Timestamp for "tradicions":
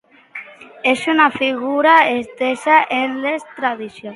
3.61-4.09